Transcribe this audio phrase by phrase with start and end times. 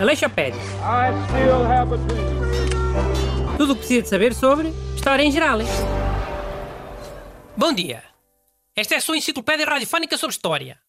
[0.00, 0.58] Aleixopédia.
[0.80, 3.56] I still have a dream.
[3.58, 5.58] Tudo o que precisa de saber sobre História em geral.
[7.54, 8.02] Bom dia.
[8.74, 10.80] Esta é a sua enciclopédia radiofónica sobre história.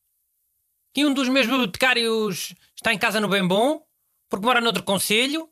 [0.95, 3.85] E um dos meus bibliotecários está em casa no Bem Bom,
[4.29, 5.49] porque mora noutro conselho.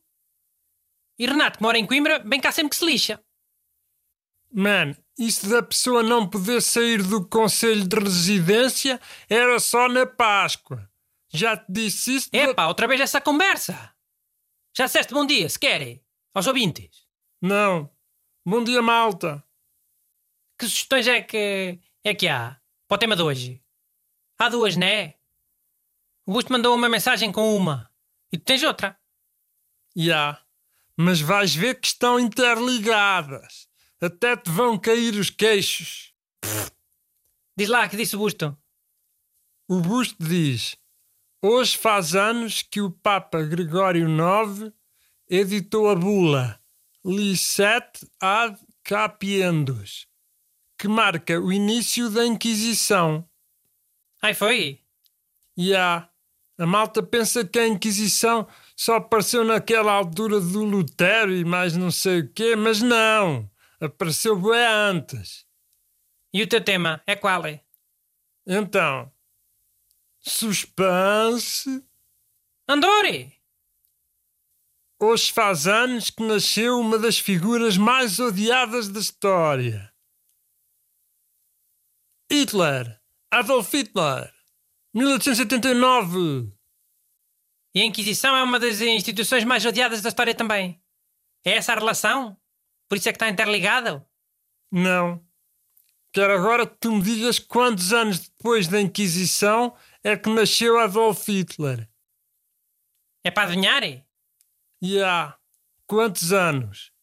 [1.19, 3.21] E Renato, que mora em Coimbra, bem cá sempre que se lixa.
[4.49, 8.99] Man, isso da pessoa não poder sair do conselho de residência
[9.29, 10.89] era só na Páscoa.
[11.31, 12.29] Já te disse isso?
[12.31, 13.93] Epá, outra vez essa conversa.
[14.75, 16.03] Já disseste bom dia, se querem,
[16.33, 17.07] aos ouvintes.
[17.41, 17.89] Não.
[18.45, 19.43] Bom dia, malta.
[20.57, 23.63] Que sugestões é que, é que há para o tema de hoje?
[24.37, 25.15] Há duas, né?
[26.25, 27.91] O Busto mandou uma mensagem com uma
[28.31, 28.97] e tu tens outra.
[29.95, 30.41] Já.
[30.97, 33.67] Mas vais ver que estão interligadas.
[34.03, 36.13] Até te vão cair os queixos.
[37.57, 38.57] Diz lá que disse o Busto.
[39.65, 40.75] O busto diz:
[41.41, 44.73] Hoje faz anos que o Papa Gregório IX
[45.29, 46.59] editou a bula
[47.05, 50.05] Licet ad Capiendos,
[50.77, 53.25] que marca o início da Inquisição.
[54.21, 54.81] Ai, foi?
[55.55, 56.09] E há.
[56.57, 61.89] A malta pensa que a Inquisição só apareceu naquela altura do Lutero e mais não
[61.89, 63.49] sei o quê, mas não.
[63.83, 65.45] Apareceu bem antes.
[66.33, 67.45] E o teu tema é qual?
[67.45, 67.61] É?
[68.47, 69.11] Então,
[70.21, 71.85] suspense.
[72.65, 73.37] Andore!
[75.01, 79.93] Hoje faz anos que nasceu uma das figuras mais odiadas da história.
[82.31, 83.01] Hitler.
[83.29, 84.33] Adolf Hitler.
[84.93, 86.53] 1879.
[87.75, 90.81] E a Inquisição é uma das instituições mais odiadas da história também.
[91.43, 92.37] É essa a relação?
[92.93, 94.05] Por isso é que está interligado?
[94.71, 95.27] Não.
[96.13, 101.27] Quero agora que tu me digas quantos anos depois da Inquisição é que nasceu Adolf
[101.27, 101.89] Hitler.
[103.23, 103.81] É para adivinhar?
[104.79, 105.35] E há
[105.87, 106.93] quantos anos?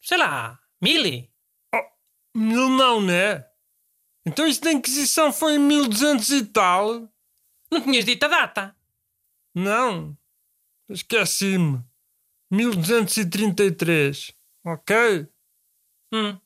[0.00, 1.02] Sei lá, mil?
[2.32, 3.44] Mil não, né?
[4.24, 7.12] Então isso da Inquisição foi em 1200 e tal?
[7.72, 8.76] Não tinhas dito a data.
[9.52, 10.16] Não.
[10.88, 11.82] Esqueci-me.
[12.52, 14.43] 1233.
[14.64, 15.28] Ok?
[16.12, 16.40] Hum.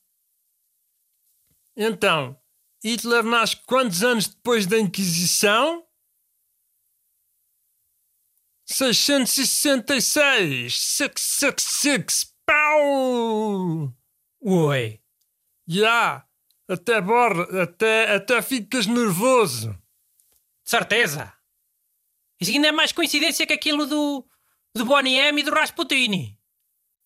[1.76, 2.40] Então,
[2.82, 5.86] Hitler nasce quantos anos depois da Inquisição?
[8.66, 10.74] 666!
[10.74, 12.34] 666!
[12.44, 13.94] Pau!
[14.40, 15.00] Oi.
[15.66, 16.26] Já!
[16.68, 19.72] Até borra, até, até ficas nervoso.
[20.64, 21.32] De certeza.
[22.40, 24.28] Isso ainda é mais coincidência que aquilo do,
[24.74, 26.37] do Bonnie M e do Rasputini.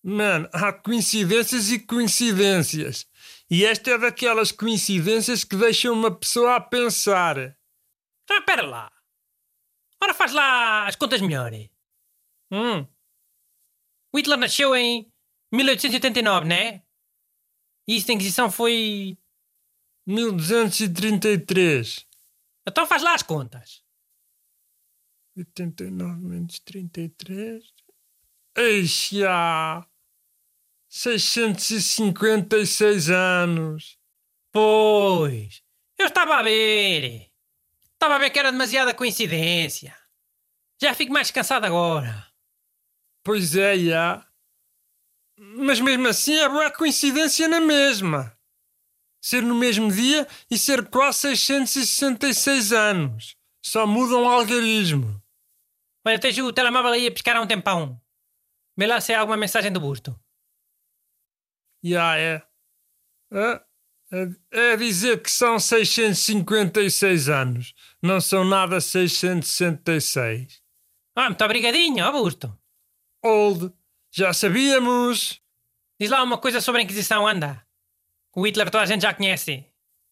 [0.03, 3.07] Mano, há coincidências e coincidências.
[3.49, 7.37] E esta é daquelas coincidências que deixam uma pessoa a pensar.
[8.29, 8.91] Ah, espera lá.
[10.03, 11.69] Ora faz lá as contas melhores.
[12.51, 12.85] Hum,
[14.11, 15.09] O Hitler nasceu em
[15.53, 16.83] 1889, né?
[17.87, 19.17] E isso da Inquisição foi...
[20.05, 22.05] 1233.
[22.67, 23.81] Então faz lá as contas.
[25.37, 27.63] 89 menos 33.
[28.57, 29.87] Eixe, já!
[30.95, 33.97] 656 anos.
[34.51, 35.63] Pois.
[35.97, 37.31] Eu estava a ver.
[37.93, 39.97] Estava a ver que era demasiada coincidência.
[40.79, 42.27] Já fico mais cansado agora.
[43.23, 44.23] Pois é, já.
[45.35, 48.37] Mas mesmo assim é boa coincidência na mesma.
[49.19, 53.35] Ser no mesmo dia e ser quase 666 anos.
[53.65, 55.19] Só muda um algarismo.
[56.05, 57.99] Olha, tens o telemóvel aí a pescar há um tempão.
[58.77, 60.15] Vê lá se há alguma mensagem do busto.
[61.83, 62.41] Já é.
[63.31, 63.61] É,
[64.11, 64.71] é.
[64.71, 67.73] é dizer que são 656 anos.
[68.01, 70.61] Não são nada 666.
[71.15, 72.57] Ah, muito obrigadinho, ó busto.
[73.23, 73.71] Old.
[74.11, 75.41] Já sabíamos.
[75.99, 77.65] Diz lá uma coisa sobre a Inquisição, anda.
[78.35, 79.65] O Hitler toda a gente já conhece.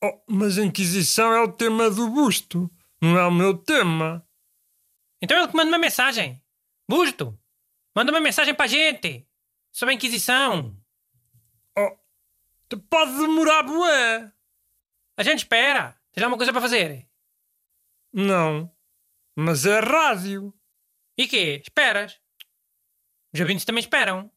[0.04, 2.70] Oh, mas a Inquisição é o tema do busto.
[3.02, 4.26] Não é o meu tema.
[5.22, 6.42] Então ele que manda uma mensagem.
[6.90, 7.38] Busto,
[7.96, 9.28] manda uma mensagem para a gente.
[9.72, 10.81] Sobre a Inquisição.
[12.74, 14.32] Oh, pode demorar, bué.
[15.18, 15.96] A gente espera.
[16.12, 17.08] Tens alguma coisa para fazer?
[18.14, 18.72] Não.
[19.36, 20.54] Mas é rádio.
[21.18, 21.62] E quê?
[21.64, 22.20] Esperas?
[23.34, 24.32] Os ouvintes também esperam.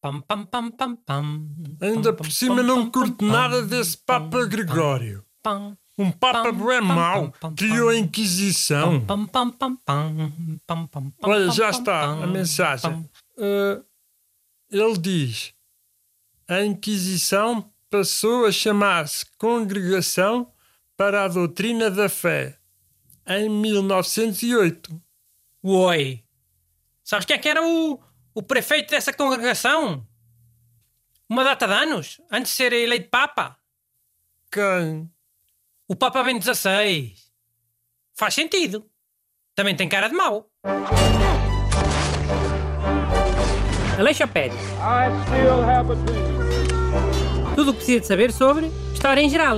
[0.00, 1.48] Pam, pam, pam, pam, pam.
[1.80, 5.24] Ainda por cima não curto nada desse Papa Gregório.
[5.98, 7.32] Um Papa bué mau.
[7.56, 7.96] Criou a.
[7.96, 9.04] Inquisição.
[11.22, 13.08] Olha, já está a mensagem.
[13.36, 13.84] Uh,
[14.70, 15.54] ele diz:
[16.48, 20.52] a Inquisição passou a chamar-se Congregação
[20.96, 22.58] para a Doutrina da Fé.
[23.26, 25.00] em 1908.
[25.62, 26.24] Oi.
[27.04, 28.00] Sabes quem é que era o,
[28.34, 30.06] o prefeito dessa congregação?
[31.28, 33.58] Uma data de anos, antes de ser eleito Papa.
[34.50, 35.10] Quem?
[35.88, 37.14] O Papa Bento XVI.
[38.14, 38.88] Faz sentido.
[39.54, 40.50] Também tem cara de mau.
[43.98, 44.58] Aleixopédia.
[44.80, 46.32] I still have a dream.
[47.54, 49.56] Tudo o que precisa de saber sobre História em Geral.